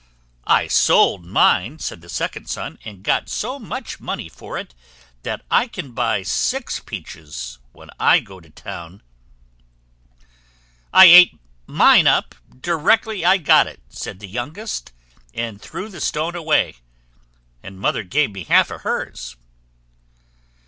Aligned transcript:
"I 0.47 0.65
sold 0.65 1.25
mine," 1.27 1.77
said 1.77 2.01
the 2.01 2.09
second 2.09 2.47
son, 2.49 2.79
"and 2.83 3.03
got 3.03 3.29
so 3.29 3.59
much 3.59 3.99
money 3.99 4.29
for 4.29 4.57
it 4.57 4.73
that 5.21 5.45
I 5.51 5.67
can 5.67 5.91
buy 5.91 6.23
six 6.23 6.79
peaches 6.79 7.59
when 7.71 7.91
I 7.99 8.19
go 8.19 8.39
to 8.39 8.49
town." 8.49 9.03
"I 10.91 11.05
ate 11.05 11.39
mine 11.67 12.07
up 12.07 12.33
directly 12.61 13.23
I 13.23 13.37
got 13.37 13.67
it," 13.67 13.79
said 13.89 14.17
the 14.19 14.27
youngest, 14.27 14.91
"and 15.35 15.61
threw 15.61 15.87
the 15.87 16.01
stone 16.01 16.33
away; 16.33 16.77
and 17.61 17.79
mother 17.79 18.01
gave 18.03 18.31
me 18.31 18.45
half 18.45 18.71
of 18.71 18.81
hers." 18.81 19.35